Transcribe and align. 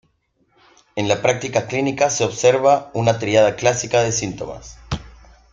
En 0.95 1.07
la 1.07 1.21
práctica 1.21 1.67
clínica 1.67 2.09
se 2.09 2.23
observa 2.23 2.89
una 2.95 3.19
tríada 3.19 3.55
clásica 3.55 4.01
de 4.01 4.11
síntomas. 4.11 4.79